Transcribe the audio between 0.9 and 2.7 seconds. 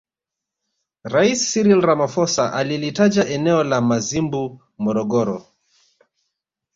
Rais Cyril Ramaphosa